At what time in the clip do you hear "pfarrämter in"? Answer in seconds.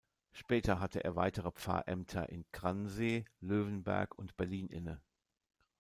1.51-2.43